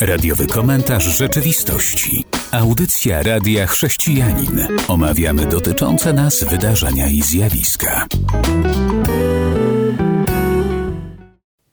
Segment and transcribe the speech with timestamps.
[0.00, 2.24] Radiowy komentarz rzeczywistości.
[2.52, 4.68] Audycja Radia Chrześcijanin.
[4.88, 8.06] Omawiamy dotyczące nas wydarzenia i zjawiska.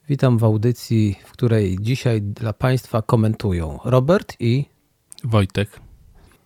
[0.10, 4.66] Witam w audycji, w której dzisiaj dla Państwa komentują Robert i
[5.24, 5.80] Wojtek.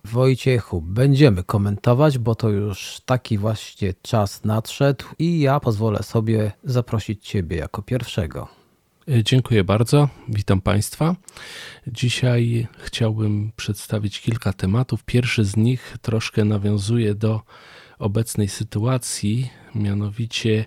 [0.06, 0.82] Wojciechu.
[0.82, 7.58] Będziemy komentować, bo to już taki właśnie czas nadszedł i ja pozwolę sobie zaprosić Ciebie
[7.58, 8.61] jako pierwszego.
[9.10, 10.10] E, dziękuję bardzo.
[10.28, 11.16] Witam Państwa.
[11.88, 15.04] Dzisiaj chciałbym przedstawić kilka tematów.
[15.04, 17.42] Pierwszy z nich troszkę nawiązuje do
[18.00, 20.66] obecnej sytuacji, mianowicie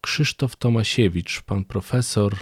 [0.00, 2.38] Krzysztof Tomasiewicz, pan profesor e,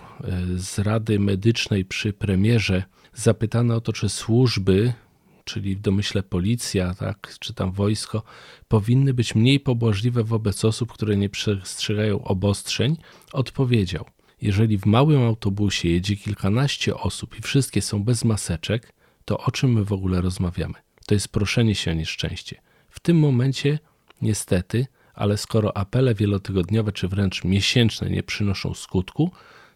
[0.56, 2.82] z Rady Medycznej przy premierze,
[3.14, 4.92] zapytany o to, czy służby,
[5.45, 8.23] czyli w domyśle policja, tak, czy tam wojsko,
[8.68, 12.96] powinny być mniej pobłażliwe wobec osób, które nie przestrzegają obostrzeń,
[13.32, 14.04] odpowiedział:
[14.42, 18.92] Jeżeli w małym autobusie jedzie kilkanaście osób i wszystkie są bez maseczek,
[19.24, 20.74] to o czym my w ogóle rozmawiamy?
[21.07, 22.60] To jest proszenie się o nieszczęście.
[22.88, 23.79] W tym momencie,
[24.23, 29.30] niestety, ale skoro apele wielotygodniowe czy wręcz miesięczne nie przynoszą skutku,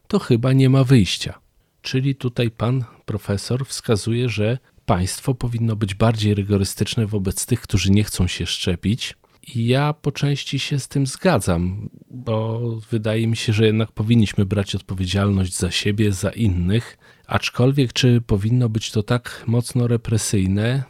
[0.09, 1.39] to chyba nie ma wyjścia.
[1.83, 8.05] Czyli tutaj pan profesor wskazuje, że państwo powinno być bardziej rygorystyczne wobec tych, którzy nie
[8.05, 9.14] chcą się szczepić.
[9.55, 14.75] Ja po części się z tym zgadzam, bo wydaje mi się, że jednak powinniśmy brać
[14.75, 16.98] odpowiedzialność za siebie, za innych.
[17.27, 20.84] Aczkolwiek, czy powinno być to tak mocno represyjne,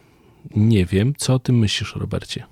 [0.56, 1.14] nie wiem.
[1.18, 2.44] Co o tym myślisz, Robercie?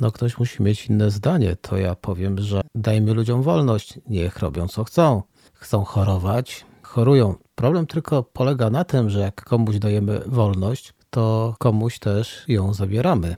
[0.00, 1.56] No ktoś musi mieć inne zdanie.
[1.56, 3.98] To ja powiem, że dajmy ludziom wolność.
[4.06, 5.22] Niech robią co chcą.
[5.54, 7.34] Chcą chorować, chorują.
[7.54, 13.36] Problem tylko polega na tym, że jak komuś dajemy wolność, to komuś też ją zabieramy.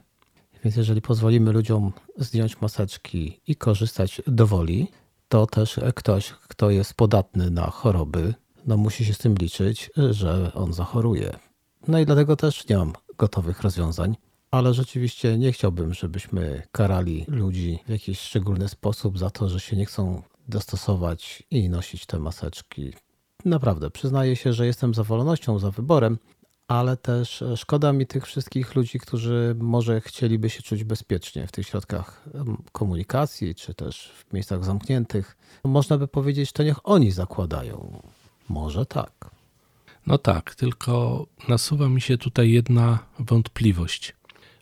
[0.63, 4.87] Więc jeżeli pozwolimy ludziom zdjąć maseczki i korzystać do woli,
[5.29, 8.33] to też ktoś, kto jest podatny na choroby,
[8.65, 11.39] no musi się z tym liczyć, że on zachoruje.
[11.87, 14.15] No i dlatego też nie mam gotowych rozwiązań
[14.51, 19.75] ale rzeczywiście nie chciałbym, żebyśmy karali ludzi w jakiś szczególny sposób za to, że się
[19.75, 22.93] nie chcą dostosować i nosić te maseczki.
[23.45, 26.17] Naprawdę, przyznaję się, że jestem za wolnością, za wyborem,
[26.71, 31.67] ale też szkoda mi tych wszystkich ludzi, którzy może chcieliby się czuć bezpiecznie w tych
[31.67, 32.23] środkach
[32.71, 35.37] komunikacji, czy też w miejscach zamkniętych.
[35.63, 38.01] Można by powiedzieć, to niech oni zakładają.
[38.49, 39.29] Może tak.
[40.07, 44.15] No tak, tylko nasuwa mi się tutaj jedna wątpliwość.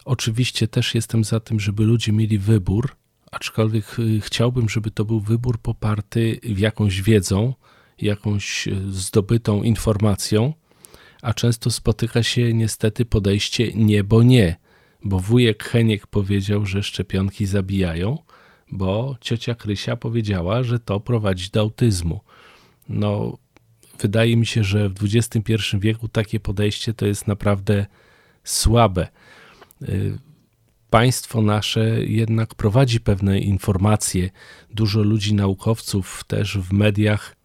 [0.06, 2.96] Oczywiście też jestem za tym, żeby ludzie mieli wybór,
[3.32, 7.54] aczkolwiek y, chciałbym, żeby to był wybór poparty jakąś wiedzą,
[8.02, 10.54] jakąś y, zdobytą informacją,
[11.22, 14.56] a często spotyka się niestety podejście nie, bo nie,
[15.04, 18.18] bo wujek Heniek powiedział, że szczepionki zabijają,
[18.72, 22.20] bo ciocia Krysia powiedziała, że to prowadzi do autyzmu.
[22.90, 23.38] No,
[24.00, 27.86] wydaje mi się, że w XXI wieku takie podejście to jest naprawdę
[28.44, 29.08] słabe.
[29.90, 30.18] Y,
[30.90, 34.30] państwo nasze jednak prowadzi pewne informacje.
[34.74, 37.36] Dużo ludzi, naukowców też w mediach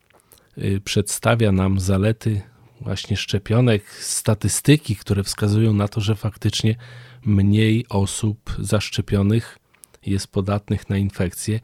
[0.59, 2.43] y, przedstawia nam zalety
[2.81, 6.77] właśnie szczepionek, statystyki, które wskazują na to, że faktycznie
[7.27, 9.59] mniej osób zaszczepionych
[10.07, 11.61] jest podatnych na infekcje.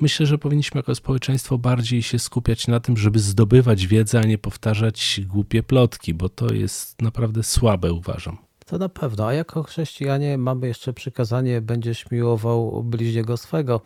[0.00, 4.38] Myślę, że powinniśmy jako społeczeństwo bardziej się skupiać na tym, żeby zdobywać wiedzę, a nie
[4.38, 8.38] powtarzać głupie plotki, bo to jest naprawdę słabe, uważam.
[8.66, 9.26] To na pewno.
[9.26, 13.80] A jako chrześcijanie mamy jeszcze przykazanie: będziesz miłował bliźniego swego.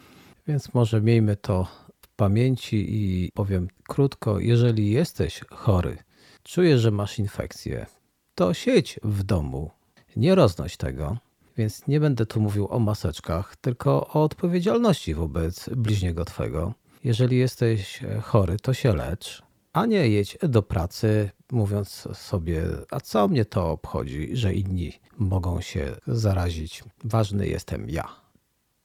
[0.46, 1.66] Więc może miejmy to
[2.00, 5.98] w pamięci i powiem krótko: jeżeli jesteś chory,
[6.42, 7.86] czujesz, że masz infekcję,
[8.34, 9.70] to siedź w domu.
[10.16, 11.18] Nie roznoś tego.
[11.56, 16.74] Więc nie będę tu mówił o maseczkach, tylko o odpowiedzialności wobec bliźniego twego.
[17.04, 19.42] Jeżeli jesteś chory, to się lecz
[19.72, 25.60] a nie jedź do pracy mówiąc sobie, a co mnie to obchodzi, że inni mogą
[25.60, 26.84] się zarazić.
[27.04, 28.08] Ważny jestem ja.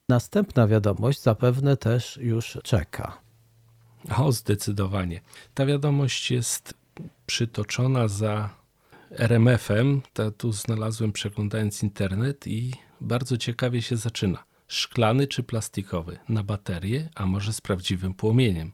[0.09, 3.17] Następna wiadomość zapewne też już czeka.
[4.17, 5.21] O, zdecydowanie.
[5.53, 6.73] Ta wiadomość jest
[7.25, 8.49] przytoczona za
[9.11, 10.01] RMF-em.
[10.13, 14.43] Ta tu znalazłem przeglądając internet i bardzo ciekawie się zaczyna.
[14.67, 16.17] Szklany czy plastikowy?
[16.29, 18.71] Na baterię, a może z prawdziwym płomieniem?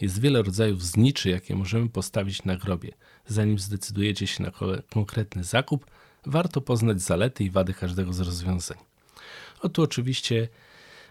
[0.00, 2.92] Jest wiele rodzajów zniczy, jakie możemy postawić na grobie.
[3.26, 4.50] Zanim zdecydujecie się na
[4.90, 5.86] konkretny zakup,
[6.26, 8.78] warto poznać zalety i wady każdego z rozwiązań.
[9.60, 10.48] Oto oczywiście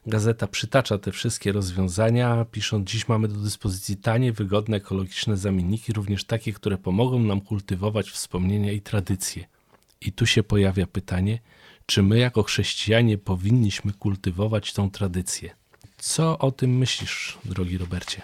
[0.07, 6.23] gazeta przytacza te wszystkie rozwiązania, pisząc: Dziś mamy do dyspozycji tanie, wygodne, ekologiczne zamienniki, również
[6.23, 9.45] takie, które pomogą nam kultywować wspomnienia i tradycje.
[10.01, 11.39] I tu się pojawia pytanie,
[11.85, 15.49] czy my jako chrześcijanie powinniśmy kultywować tą tradycję?
[15.97, 18.21] Co o tym myślisz, drogi Robercie?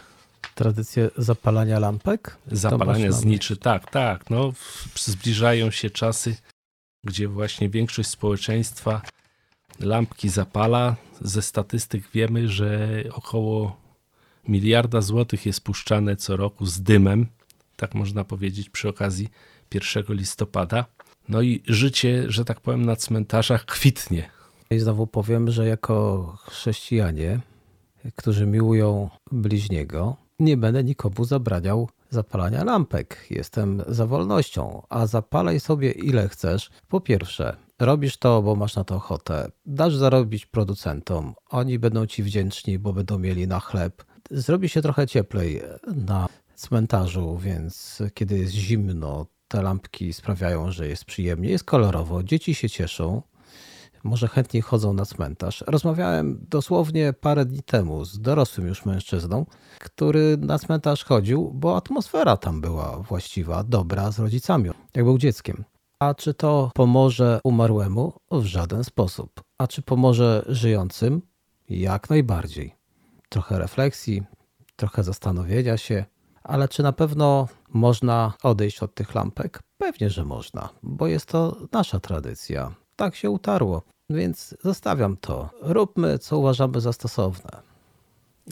[0.56, 2.38] tradycję zapalania lampek?
[2.52, 4.30] Zapalania zniczy, tak, tak.
[4.30, 4.54] No,
[4.96, 6.36] zbliżają się czasy,
[7.04, 9.02] gdzie właśnie większość społeczeństwa
[9.80, 10.96] lampki zapala.
[11.22, 13.78] Ze statystyk wiemy, że około
[14.48, 17.28] miliarda złotych jest puszczane co roku z dymem,
[17.76, 19.30] tak można powiedzieć, przy okazji
[19.74, 20.86] 1 listopada.
[21.30, 24.30] No i życie, że tak powiem, na cmentarzach kwitnie.
[24.72, 27.40] I znowu powiem, że jako chrześcijanie,
[28.16, 33.28] którzy miłują bliźniego, nie będę nikomu zabraniał zapalania lampek.
[33.30, 36.70] Jestem za wolnością, a zapalaj sobie ile chcesz.
[36.88, 39.52] Po pierwsze, robisz to, bo masz na to ochotę.
[39.66, 41.34] Dasz zarobić producentom.
[41.50, 44.06] Oni będą ci wdzięczni, bo będą mieli na chleb.
[44.32, 45.62] Zrobi się trochę cieplej
[45.96, 52.56] na cmentarzu, więc kiedy jest zimno, te lampki sprawiają, że jest przyjemnie, jest kolorowo, dzieci
[52.56, 53.22] się cieszą
[54.06, 55.64] może chętniej chodzą na cmentarz.
[55.68, 59.46] Rozmawiałem dosłownie parę dni temu z dorosłym już mężczyzną,
[59.80, 65.64] który na cmentarz chodził, bo atmosfera tam była właściwa, dobra z rodzicami, jak był dzieckiem.
[66.06, 68.14] A czy to pomoże umarłemu?
[68.32, 69.42] W żaden sposób.
[69.58, 71.22] A czy pomoże żyjącym?
[71.70, 72.76] Jak najbardziej.
[73.30, 74.24] Trochę refleksji,
[74.76, 76.06] trochę zastanowienia się,
[76.44, 79.60] ale czy na pewno można odejść od tych lampek?
[79.78, 82.76] Pewnie, że można, bo jest to nasza tradycja.
[82.96, 83.82] Tak się utarło.
[84.10, 85.50] Więc zostawiam to.
[85.62, 87.62] Róbmy, co uważamy za stosowne.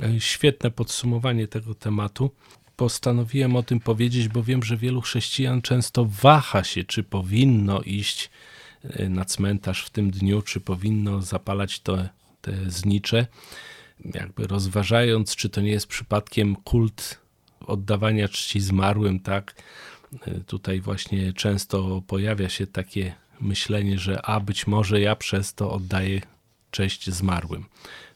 [0.02, 2.32] E, świetne podsumowanie tego tematu.
[2.76, 8.30] Postanowiłem o tym powiedzieć, bo wiem, że wielu chrześcijan często waha się, czy powinno iść
[8.84, 11.98] e, na cmentarz w tym dniu, czy powinno zapalać to,
[12.42, 13.28] te znicze,
[14.14, 17.20] jakby rozważając, czy to nie jest przypadkiem kult
[17.68, 19.56] oddawania czci zmarłym, tak?
[20.28, 25.72] E, tutaj właśnie często pojawia się takie myślenie, że a być może ja przez to
[25.72, 26.22] oddaję
[26.74, 27.66] cześć zmarłym.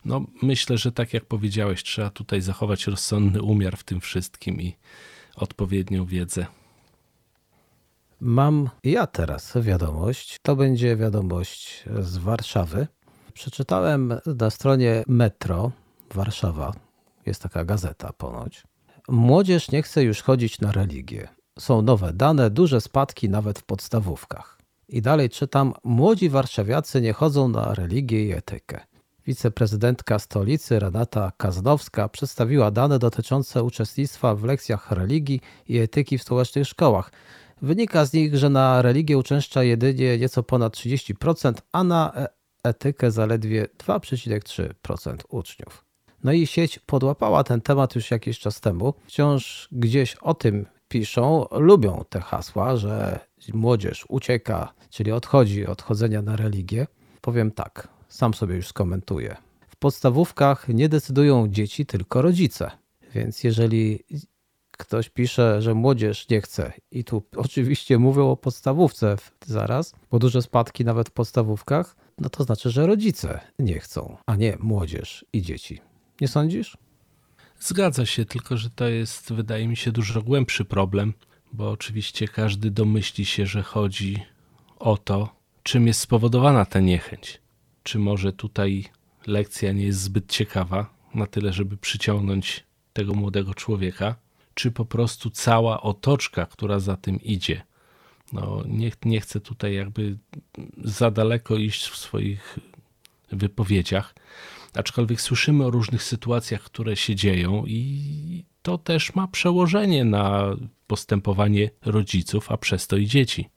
[0.06, 4.76] No, myślę, że tak jak powiedziałeś, trzeba tutaj zachować rozsądny umiar w tym wszystkim i
[5.36, 6.46] odpowiednią wiedzę.
[8.22, 10.40] Mam ja teraz wiadomość.
[10.42, 12.88] To będzie wiadomość z Warszawy.
[13.34, 15.72] Przeczytałem na stronie Metro
[16.14, 16.74] Warszawa.
[17.26, 18.64] Jest taka gazeta ponoć.
[19.10, 21.28] Młodzież nie chce już chodzić na religię.
[21.60, 24.57] Są nowe dane, duże spadki nawet w podstawówkach.
[24.90, 28.80] I dalej czytam: Młodzi warszawiacy nie chodzą na religię i etykę.
[29.28, 36.68] Wiceprezydentka stolicy Renata Kaznowska przedstawiła dane dotyczące uczestnictwa w lekcjach religii i etyki w stołecznych
[36.68, 37.12] szkołach.
[37.62, 42.28] Wynika z nich, że na religię uczęszcza jedynie nieco ponad 30%, a na e-
[42.64, 45.86] etykę zaledwie 2,3% uczniów.
[46.24, 48.94] No i sieć podłapała ten temat już jakiś czas temu.
[49.08, 53.20] Wciąż gdzieś o tym piszą, lubią te hasła, że
[53.54, 56.88] młodzież ucieka, czyli odchodzi od chodzenia na religię.
[57.22, 59.36] Powiem tak, sam sobie już skomentuję.
[59.68, 62.72] W podstawówkach nie decydują dzieci, tylko rodzice.
[63.16, 64.04] Więc jeżeli
[64.72, 70.42] ktoś pisze, że młodzież nie chce, i tu oczywiście mówię o podstawówce zaraz, bo duże
[70.42, 75.42] spadki nawet w podstawówkach, no to znaczy, że rodzice nie chcą, a nie młodzież i
[75.42, 75.82] dzieci.
[76.22, 76.78] Nie sądzisz?
[77.60, 81.14] Zgadza się, tylko że to jest, wydaje mi się, dużo głębszy problem,
[81.54, 84.24] bo oczywiście każdy domyśli się, że chodzi
[84.80, 87.42] o to, czym jest spowodowana ta niechęć.
[87.84, 88.86] Czy może tutaj
[89.28, 92.64] lekcja nie jest zbyt ciekawa, na tyle, żeby przyciągnąć
[92.94, 94.16] tego młodego człowieka,
[94.54, 97.62] czy po prostu cała otoczka, która za tym idzie.
[98.34, 100.18] No, nie, nie chcę tutaj jakby
[100.84, 102.60] za daleko iść w swoich
[103.32, 104.16] wypowiedziach,
[104.74, 110.56] aczkolwiek słyszymy o różnych sytuacjach, które się dzieją, i to też ma przełożenie na
[110.88, 113.50] postępowanie rodziców, a przez to i dzieci.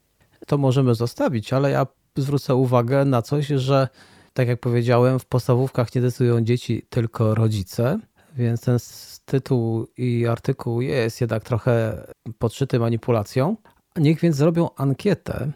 [0.46, 1.86] To możemy zostawić, ale ja
[2.16, 3.88] zwrócę uwagę na coś, że
[4.32, 7.98] tak jak powiedziałem, w podstawówkach nie decydują dzieci, tylko rodzice,
[8.36, 8.78] więc ten
[9.24, 12.04] tytuł i artykuł jest jednak trochę
[12.38, 13.56] podszyty manipulacją.
[13.96, 15.52] Niech więc zrobią ankietę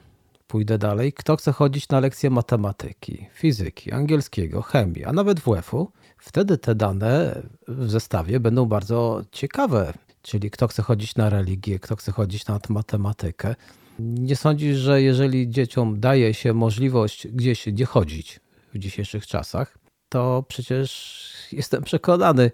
[0.54, 1.12] pójdę dalej.
[1.12, 7.42] Kto chce chodzić na lekcje matematyki, fizyki, angielskiego, chemii, a nawet WF-u, wtedy te dane
[7.68, 9.92] w zestawie będą bardzo ciekawe.
[10.22, 13.54] Czyli kto chce chodzić na religię, kto chce chodzić na matematykę.
[13.98, 18.40] Nie sądzisz, że jeżeli dzieciom daje się możliwość gdzieś nie chodzić
[18.74, 22.50] w dzisiejszych czasach, to przecież jestem przekonany,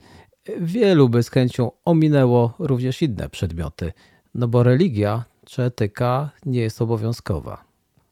[0.60, 3.92] wielu by z chęcią ominęło również inne przedmioty,
[4.34, 7.69] no bo religia czy etyka nie jest obowiązkowa.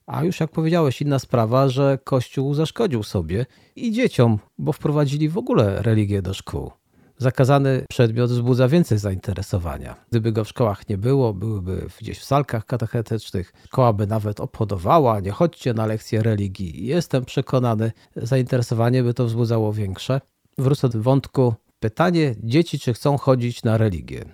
[0.09, 3.47] A już jak powiedziałeś, inna sprawa, że Kościół zaszkodził sobie
[3.77, 6.71] i dzieciom, bo wprowadzili w ogóle religię do szkół.
[7.19, 9.97] Zakazany przedmiot wzbudza więcej zainteresowania.
[10.11, 15.21] Gdyby go w szkołach nie było, byłyby gdzieś w salkach katechetycznych, szkoła by nawet obchodowała,
[15.21, 16.87] nie chodźcie na lekcje religii.
[16.87, 20.21] Jestem przekonany, zainteresowanie by to wzbudzało większe.
[20.59, 24.25] Wrócę do wątku pytanie dzieci, czy chcą chodzić na religię.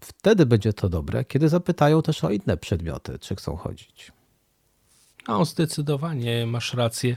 [0.00, 4.15] Wtedy będzie to dobre, kiedy zapytają też o inne przedmioty, czy chcą chodzić.
[5.28, 7.16] No, zdecydowanie masz rację.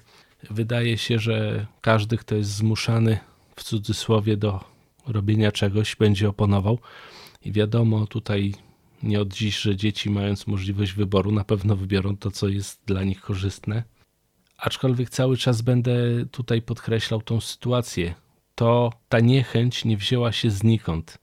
[0.49, 3.19] Wydaje się, że każdy, kto jest zmuszany
[3.55, 4.63] w cudzysłowie do
[5.07, 6.79] robienia czegoś, będzie oponował.
[7.41, 8.53] I wiadomo, tutaj
[9.03, 13.03] nie od dziś, że dzieci, mając możliwość wyboru, na pewno wybiorą to, co jest dla
[13.03, 13.83] nich korzystne.
[14.57, 18.15] Aczkolwiek cały czas będę tutaj podkreślał tą sytuację.
[18.55, 21.17] To ta niechęć nie wzięła się znikąd.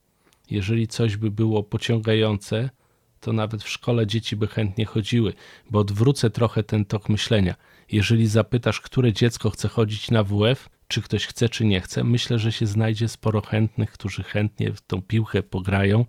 [0.49, 2.69] Jeżeli coś by było pociągające,
[3.19, 5.33] to nawet w szkole dzieci by chętnie chodziły,
[5.71, 7.55] bo odwrócę trochę ten tok myślenia.
[7.91, 12.39] Jeżeli zapytasz, które dziecko chce chodzić na WF, czy ktoś chce, czy nie chce, myślę,
[12.39, 16.05] że się znajdzie sporo chętnych, którzy chętnie w tą piłkę pograją,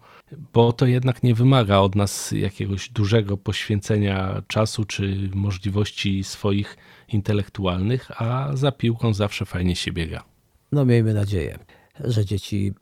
[0.53, 6.77] bo to jednak nie wymaga od nas jakiegoś dużego poświęcenia czasu czy możliwości swoich
[7.09, 10.25] intelektualnych, a za piłką zawsze fajnie się biega.
[10.73, 11.59] No miejmy nadzieję,
[12.05, 12.73] że dzieci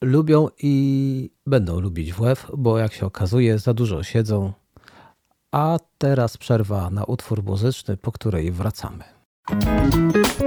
[0.00, 4.52] lubią i będą lubić WF, bo jak się okazuje, za dużo siedzą.
[5.52, 9.04] A teraz przerwa na utwór muzyczny, po której wracamy.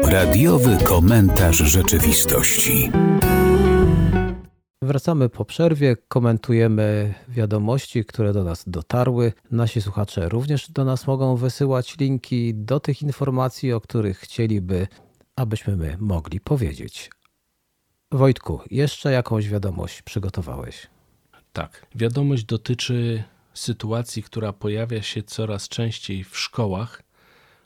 [0.03, 2.91] Radiowy komentarz rzeczywistości.
[4.81, 9.33] Wracamy po przerwie, komentujemy wiadomości, które do nas dotarły.
[9.51, 14.87] Nasi słuchacze również do nas mogą wysyłać linki do tych informacji, o których chcieliby,
[15.35, 17.09] abyśmy my mogli powiedzieć.
[18.13, 20.87] Wojtku, jeszcze jakąś wiadomość przygotowałeś?
[21.53, 21.85] Tak.
[21.95, 27.03] Wiadomość dotyczy sytuacji, która pojawia się coraz częściej w szkołach.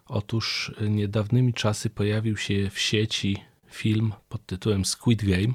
[0.05, 5.53] Otóż niedawnymi czasy pojawił się w sieci film pod tytułem Squid Game.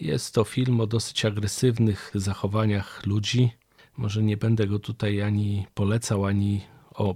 [0.00, 3.50] Jest to film o dosyć agresywnych zachowaniach ludzi.
[3.96, 6.60] Może nie będę go tutaj ani polecał, ani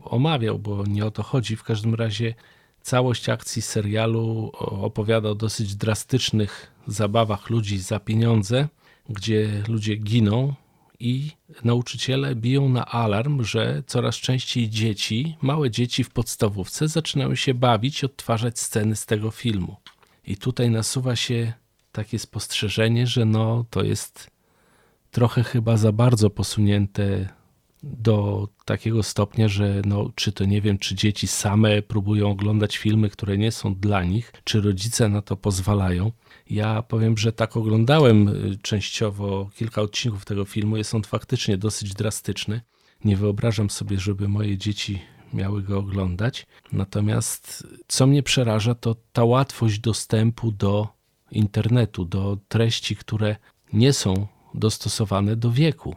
[0.04, 1.56] omawiał, bo nie o to chodzi.
[1.56, 2.34] W każdym razie
[2.82, 8.68] całość akcji serialu opowiada o dosyć drastycznych zabawach ludzi za pieniądze,
[9.08, 10.54] gdzie ludzie giną
[11.00, 11.30] i
[11.64, 18.04] nauczyciele biją na alarm, że coraz częściej dzieci, małe dzieci w podstawówce zaczynają się bawić
[18.04, 19.76] odtwarzać sceny z tego filmu.
[20.26, 21.52] I tutaj nasuwa się
[21.92, 24.30] takie spostrzeżenie, że no to jest
[25.10, 27.28] trochę chyba za bardzo posunięte
[27.82, 33.10] do takiego stopnia, że no, czy to nie wiem, czy dzieci same próbują oglądać filmy,
[33.10, 36.12] które nie są dla nich, czy rodzice na to pozwalają.
[36.50, 40.76] Ja powiem, że tak oglądałem y, częściowo kilka odcinków tego filmu.
[40.76, 42.60] Jest on faktycznie dosyć drastyczny.
[43.04, 46.46] Nie wyobrażam sobie, żeby moje dzieci miały go oglądać.
[46.72, 50.88] Natomiast co mnie przeraża, to ta łatwość dostępu do
[51.30, 53.36] internetu, do treści, które
[53.72, 55.96] nie są dostosowane do wieku.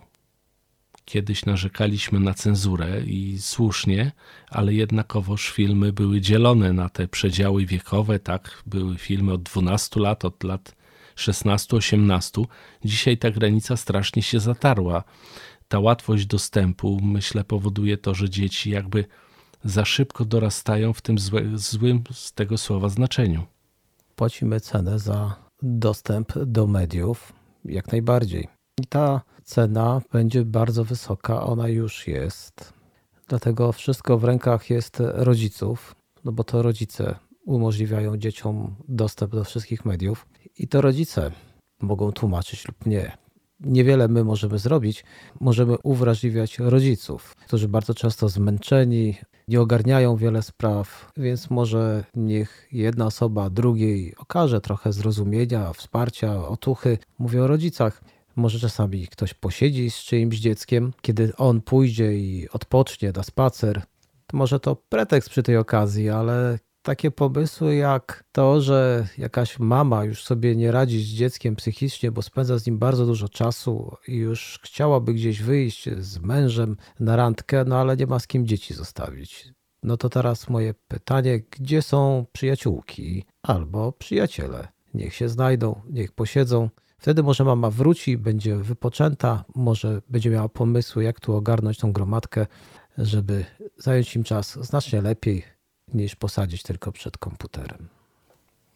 [1.05, 4.11] Kiedyś narzekaliśmy na cenzurę i słusznie,
[4.49, 8.63] ale jednakowoż filmy były dzielone na te przedziały wiekowe, tak?
[8.65, 10.75] Były filmy od 12 lat, od lat
[11.15, 12.45] 16-18.
[12.85, 15.03] Dzisiaj ta granica strasznie się zatarła.
[15.67, 19.05] Ta łatwość dostępu, myślę, powoduje to, że dzieci jakby
[19.63, 21.17] za szybko dorastają w tym
[21.55, 23.45] złym z tego słowa znaczeniu.
[24.15, 27.33] Płacimy cenę za dostęp do mediów,
[27.65, 28.47] jak najbardziej.
[28.81, 32.73] I ta cena będzie bardzo wysoka, ona już jest.
[33.27, 35.95] Dlatego wszystko w rękach jest rodziców,
[36.25, 41.31] no bo to rodzice umożliwiają dzieciom dostęp do wszystkich mediów i to rodzice
[41.81, 43.17] mogą tłumaczyć lub nie.
[43.59, 45.05] Niewiele my możemy zrobić,
[45.39, 49.15] możemy uwrażliwiać rodziców, którzy bardzo często zmęczeni,
[49.47, 56.97] nie ogarniają wiele spraw, więc może niech jedna osoba drugiej okaże trochę zrozumienia, wsparcia, otuchy.
[57.19, 58.01] Mówię o rodzicach.
[58.35, 63.81] Może czasami ktoś posiedzi z czyimś dzieckiem, kiedy on pójdzie i odpocznie, da spacer.
[64.33, 70.23] Może to pretekst przy tej okazji, ale takie pomysły jak to, że jakaś mama już
[70.23, 74.59] sobie nie radzi z dzieckiem psychicznie, bo spędza z nim bardzo dużo czasu i już
[74.63, 79.53] chciałaby gdzieś wyjść z mężem na randkę, no ale nie ma z kim dzieci zostawić.
[79.83, 84.67] No to teraz moje pytanie, gdzie są przyjaciółki albo przyjaciele?
[84.93, 86.69] Niech się znajdą, niech posiedzą.
[87.03, 92.47] Wtedy może mama wróci, będzie wypoczęta, może będzie miała pomysły, jak tu ogarnąć tą gromadkę,
[92.97, 93.45] żeby
[93.77, 95.43] zająć im czas znacznie lepiej
[95.93, 97.89] niż posadzić tylko przed komputerem.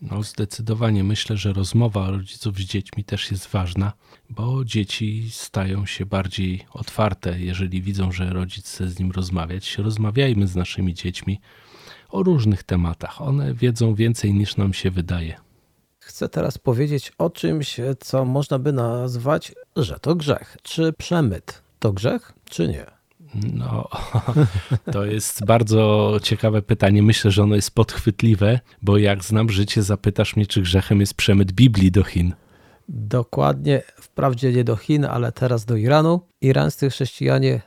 [0.01, 3.93] No, zdecydowanie myślę, że rozmowa rodziców z dziećmi też jest ważna,
[4.29, 9.77] bo dzieci stają się bardziej otwarte, jeżeli widzą, że rodzic chce z nim rozmawiać.
[9.77, 11.39] Rozmawiajmy z naszymi dziećmi
[12.10, 13.22] o różnych tematach.
[13.22, 15.46] One wiedzą więcej niż nam się wydaje.
[16.07, 20.57] Chcę teraz powiedzieć o czymś, co można by nazwać, że to grzech.
[20.63, 22.85] Czy przemyt to grzech, czy nie?
[23.53, 23.87] No,
[24.93, 27.03] to jest bardzo ciekawe pytanie.
[27.03, 31.51] Myślę, że ono jest podchwytliwe, bo jak znam życie, zapytasz mnie, czy grzechem jest przemyt
[31.51, 32.33] Biblii do Chin.
[32.89, 36.21] Dokładnie, wprawdzie nie do Chin, ale teraz do Iranu.
[36.41, 37.61] Irańscy chrześcijanie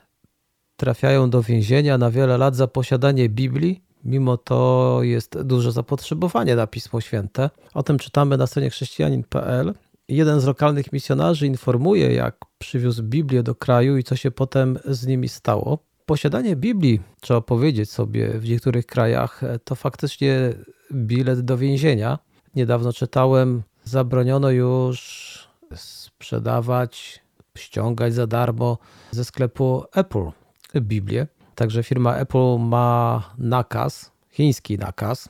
[0.77, 3.83] trafiają do więzienia na wiele lat za posiadanie Biblii.
[4.05, 7.51] Mimo to jest duże zapotrzebowanie na Pismo Święte.
[7.75, 9.75] O tym czytamy na stronie chrześcijanin.pl.
[10.09, 15.07] Jeden z lokalnych misjonarzy informuje, jak przywiózł Biblię do kraju i co się potem z
[15.07, 15.79] nimi stało.
[16.07, 20.53] Posiadanie Biblii, trzeba powiedzieć sobie, w niektórych krajach to faktycznie
[20.93, 22.19] bilet do więzienia.
[22.55, 27.21] Niedawno czytałem, zabroniono już sprzedawać,
[27.59, 28.79] ściągać za darmo
[29.11, 30.31] ze sklepu Apple
[30.77, 31.27] Biblię.
[31.61, 35.29] Także firma Apple ma nakaz, chiński nakaz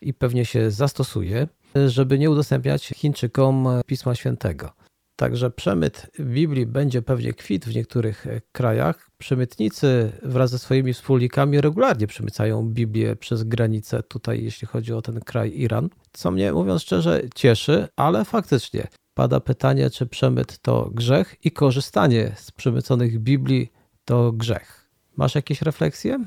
[0.00, 1.48] i pewnie się zastosuje,
[1.86, 4.72] żeby nie udostępniać Chińczykom Pisma Świętego.
[5.16, 9.10] Także przemyt Biblii będzie pewnie kwit w niektórych krajach.
[9.18, 15.20] Przemytnicy wraz ze swoimi wspólnikami regularnie przemycają Biblię przez granicę tutaj, jeśli chodzi o ten
[15.20, 15.88] kraj Iran.
[16.12, 22.32] Co mnie, mówiąc szczerze, cieszy, ale faktycznie pada pytanie, czy przemyt to grzech i korzystanie
[22.36, 23.72] z przemyconych Biblii
[24.04, 24.81] to grzech.
[25.16, 26.24] Masz jakieś refleksje?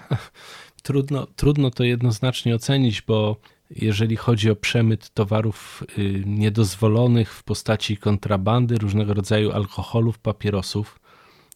[0.82, 3.36] Trudno, trudno to jednoznacznie ocenić, bo
[3.70, 11.00] jeżeli chodzi o przemyt towarów y, niedozwolonych w postaci kontrabandy, różnego rodzaju alkoholów, papierosów,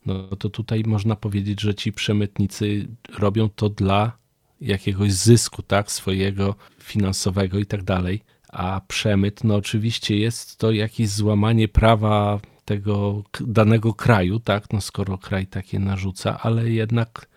[0.06, 4.12] no to tutaj można powiedzieć, że ci przemytnicy robią to dla
[4.60, 8.20] jakiegoś zysku, tak, swojego finansowego i tak dalej.
[8.48, 15.18] A przemyt, no oczywiście jest to jakieś złamanie prawa tego danego kraju, tak, no skoro
[15.18, 17.28] kraj takie narzuca, ale jednak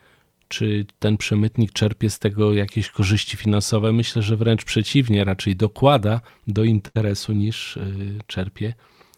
[0.48, 3.93] czy ten przemytnik czerpie z tego jakieś korzyści finansowe?
[3.93, 8.74] Myślę, że wręcz przeciwnie, raczej dokłada do interesu niż y, czerpie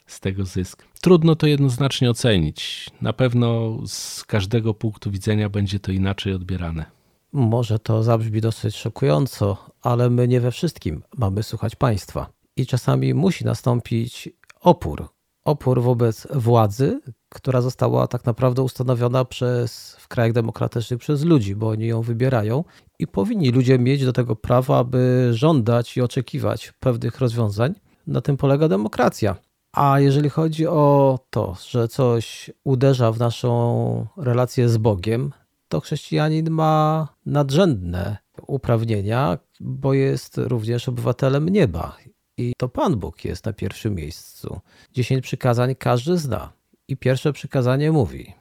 [0.08, 0.84] z tego zysk.
[1.02, 2.90] Trudno to jednoznacznie ocenić.
[3.02, 6.86] Na pewno z każdego punktu widzenia będzie to inaczej odbierane.
[7.32, 12.30] Może to zabrzmi dosyć szokująco, ale my nie we wszystkim mamy słuchać państwa.
[12.56, 14.30] I czasami musi nastąpić
[14.62, 15.10] opór.
[15.50, 21.70] Opór wobec władzy, która została tak naprawdę ustanowiona przez, w krajach demokratycznych przez ludzi, bo
[21.70, 22.64] oni ją wybierają
[23.00, 27.74] i powinni ludzie mieć do tego prawo, aby żądać i oczekiwać pewnych rozwiązań.
[28.08, 29.36] Na tym polega demokracja.
[29.74, 35.32] A jeżeli chodzi o to, że coś uderza w naszą relację z Bogiem,
[35.68, 41.98] to chrześcijanin ma nadrzędne uprawnienia, bo jest również obywatelem nieba.
[42.40, 44.60] I to Pan Bóg jest na pierwszym miejscu.
[44.94, 46.54] Dziesięć przykazań każdy zna.
[46.88, 48.34] I pierwsze przykazanie mówi,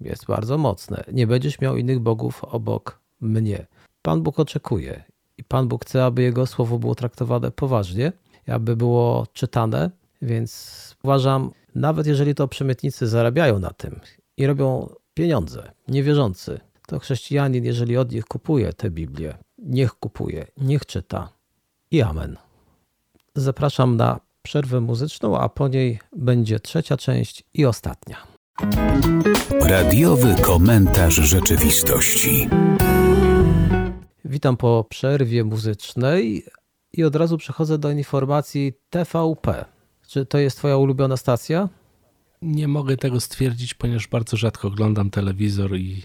[0.00, 3.66] jest bardzo mocne, nie będziesz miał innych bogów obok mnie.
[4.02, 5.04] Pan Bóg oczekuje
[5.38, 8.12] i Pan Bóg chce, aby Jego słowo było traktowane poważnie,
[8.46, 9.90] aby było czytane,
[10.22, 14.00] więc uważam, nawet jeżeli to przemytnicy zarabiają na tym
[14.36, 20.86] i robią pieniądze, niewierzący, to chrześcijanin, jeżeli od nich kupuje tę Biblię, niech kupuje, niech
[20.86, 21.32] czyta.
[21.90, 22.36] I amen.
[23.36, 28.16] Zapraszam na przerwę muzyczną, a po niej będzie trzecia część i ostatnia.
[29.60, 32.48] Radiowy komentarz rzeczywistości.
[34.24, 36.44] Witam po przerwie muzycznej
[36.92, 39.64] i od razu przechodzę do informacji TVP.
[40.08, 41.68] Czy to jest Twoja ulubiona stacja?
[42.42, 46.02] Nie mogę tego stwierdzić, ponieważ bardzo rzadko oglądam telewizor i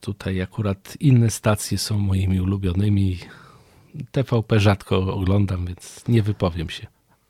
[0.00, 3.18] tutaj akurat inne stacje są moimi ulubionymi.
[4.10, 6.86] TVP rzadko oglądam, więc nie wypowiem się.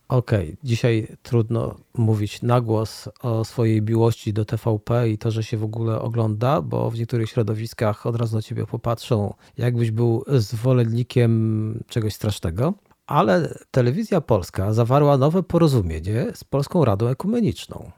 [0.08, 0.56] Okej, okay.
[0.64, 5.64] dzisiaj trudno mówić na głos o swojej miłości do TVP i to, że się w
[5.64, 12.14] ogóle ogląda, bo w niektórych środowiskach od razu na ciebie popatrzą, jakbyś był zwolennikiem czegoś
[12.14, 12.74] strasznego.
[13.06, 17.90] Ale telewizja polska zawarła nowe porozumienie z Polską Radą Ekumeniczną.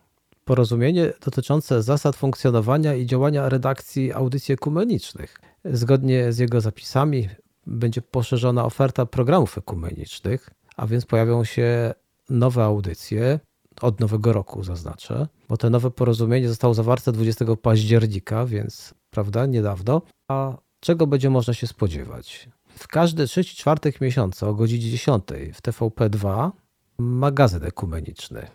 [0.45, 5.41] Porozumienie dotyczące zasad funkcjonowania i działania redakcji audycji ekumenicznych.
[5.65, 7.29] Zgodnie z jego zapisami
[7.71, 11.95] będzie poszerzona oferta programów ekumenicznych, a więc pojawią się
[12.31, 13.41] nowe audycje,
[13.81, 20.03] od nowego roku zaznaczę, bo to nowe porozumienie zostało zawarte 20 października, więc prawda, niedawno.
[20.29, 22.49] A czego będzie można się spodziewać?
[22.69, 26.51] W każdy trzeci czwartek miesiąca o godzinie 10 w TVP2
[26.99, 28.47] magazyn ekumeniczny.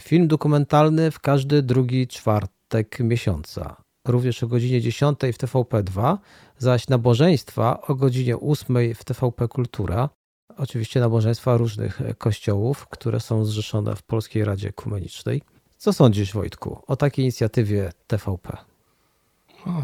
[0.00, 3.83] Film dokumentalny w każdy drugi czwartek miesiąca.
[4.08, 6.18] Również o godzinie 10 w TVP2,
[6.58, 10.08] zaś nabożeństwa o godzinie 8 w TVP Kultura
[10.56, 15.42] oczywiście nabożeństwa różnych e, kościołów, które są zrzeszone w Polskiej Radzie Ekumenicznej.
[15.76, 18.56] Co sądzisz, Wojtku, o takiej inicjatywie TVP?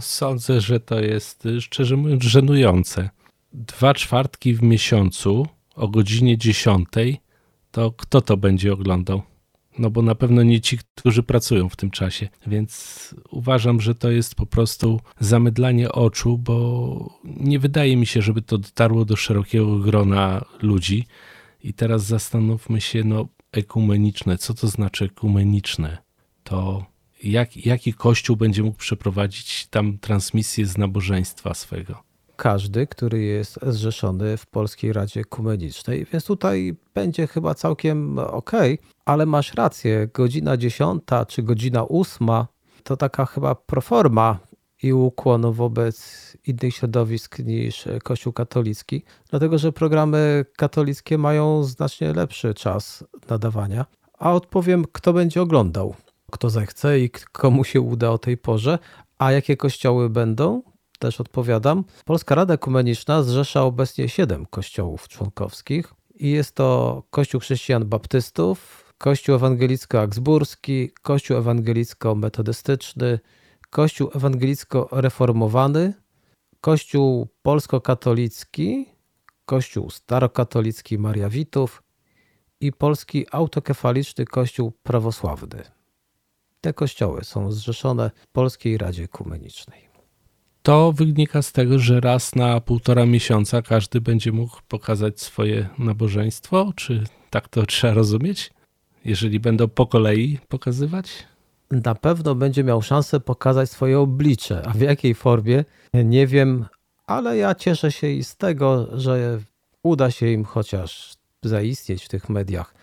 [0.00, 3.11] Sądzę, że to jest, szczerze mówiąc, żenujące.
[3.52, 6.88] Dwa czwartki w miesiącu o godzinie 10,
[7.70, 9.22] to kto to będzie oglądał?
[9.81, 12.29] No bo na pewno nie ci, którzy pracują w tym czasie.
[12.47, 18.43] Więc uważam, że to jest po prostu zamydlanie oczu, bo nie wydaje mi się, żeby
[18.43, 21.07] to dotarło do szerokiego grona ludzi.
[21.62, 24.38] I teraz zastanówmy się, no ekumeniczne.
[24.38, 25.99] Co to znaczy ekumeniczne?
[26.45, 26.85] To
[27.23, 32.03] jak, jaki kościół będzie mógł przeprowadzić tam transmisję z nabożeństwa swego?
[32.37, 38.53] Każdy, który jest zrzeszony w Polskiej Radzie Ekumenicznej, więc tutaj będzie chyba całkiem ok,
[39.11, 42.29] ale masz rację, godzina 10 czy godzina 8
[42.83, 44.38] to taka chyba proforma
[44.83, 45.96] i ukłon wobec
[46.46, 53.87] innych środowisk niż Kościół katolicki, dlatego że programy katolickie mają znacznie lepszy czas nadawania.
[54.18, 55.94] A odpowiem, kto będzie oglądał,
[56.31, 58.79] kto zechce i komu się uda o tej porze,
[59.18, 60.62] a jakie kościoły będą,
[60.99, 61.85] też odpowiadam.
[62.05, 69.37] Polska Rada Ekumeniczna zrzesza obecnie siedem kościołów członkowskich i jest to Kościół Chrześcijan Baptystów, Kościół
[69.37, 73.19] Ewangelicko-Augsburski, Kościół Ewangelicko-Metodystyczny,
[73.71, 75.93] Kościół Ewangelicko-Reformowany,
[76.61, 78.87] Kościół Polsko-Katolicki,
[79.45, 81.83] Kościół Starokatolicki Maria Witów
[82.61, 85.63] i Polski Autokefaliczny Kościół Prawosławny.
[86.61, 89.89] Te kościoły są zrzeszone w Polskiej Radzie Ekumenicznej.
[90.63, 96.73] To wynika z tego, że raz na półtora miesiąca każdy będzie mógł pokazać swoje nabożeństwo,
[96.77, 98.51] czy tak to trzeba rozumieć?
[99.05, 101.27] Jeżeli będą po kolei pokazywać?
[101.71, 106.65] Na pewno będzie miał szansę pokazać swoje oblicze, a w jakiej formie nie wiem,
[107.07, 109.41] ale ja cieszę się i z tego, że
[109.83, 112.75] uda się im chociaż zaistnieć w tych mediach.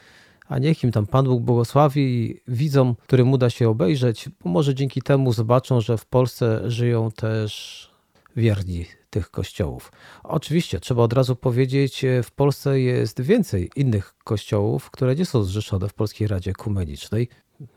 [0.48, 4.76] A niech im tam Pan Bóg błogosławi i widzom, którym uda się obejrzeć, bo może
[4.76, 7.92] dzięki temu zobaczą, że w Polsce żyją też
[8.36, 9.92] wierni tych kościołów.
[10.24, 15.90] Oczywiście, trzeba od razu powiedzieć, w Polsce jest więcej innych kościołów, które nie są zrzeszone
[15.90, 17.30] w Polskiej Radzie Ekumenicznej.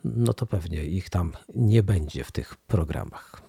[0.05, 3.43] No to pewnie ich tam nie będzie w tych programach.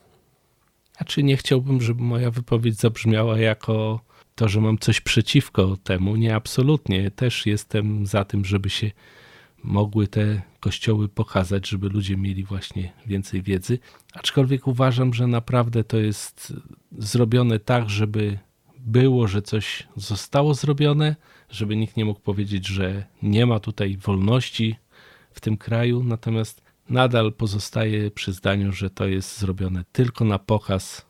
[0.98, 4.00] A czy nie chciałbym, żeby moja wypowiedź zabrzmiała jako
[4.36, 6.16] to, że mam coś przeciwko temu?
[6.16, 7.12] Nie, absolutnie.
[7.12, 8.92] Też jestem za tym, żeby się
[9.64, 13.80] mogły te kościoły pokazać, żeby ludzie mieli właśnie więcej wiedzy.
[14.14, 16.54] Aczkolwiek uważam, że naprawdę to jest
[16.98, 18.38] zrobione tak, żeby
[18.80, 21.16] było, że coś zostało zrobione,
[21.50, 24.76] żeby nikt nie mógł powiedzieć, że nie ma tutaj wolności
[25.32, 31.06] w tym kraju, natomiast nadal pozostaje przy zdaniu, że to jest zrobione tylko na pokaz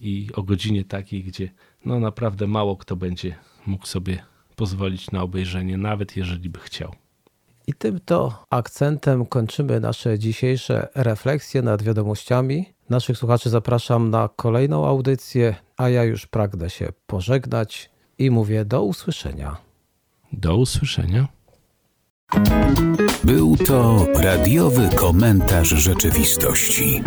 [0.00, 1.50] i o godzinie takiej, gdzie
[1.84, 3.34] no naprawdę mało kto będzie
[3.66, 4.22] mógł sobie
[4.56, 6.94] pozwolić na obejrzenie, nawet jeżeli by chciał.
[7.68, 12.72] I tym to akcentem kończymy nasze dzisiejsze refleksje nad wiadomościami.
[12.90, 18.82] Naszych słuchaczy zapraszam na kolejną audycję, a ja już pragnę się pożegnać i mówię do
[18.82, 19.56] usłyszenia.
[20.32, 21.28] Do usłyszenia.
[23.24, 27.02] Był to radiowy komentarz rzeczywistości.